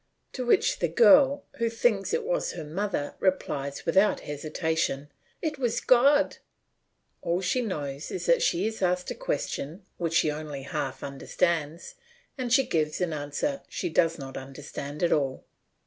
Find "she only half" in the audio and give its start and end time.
10.15-11.03